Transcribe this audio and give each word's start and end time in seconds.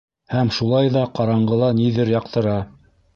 Һәм 0.35 0.47
шулай 0.59 0.89
ҙа 0.95 1.03
ҡаранғыла 1.19 1.69
ниҙер 1.83 2.11
яҡтыра... 2.17 2.57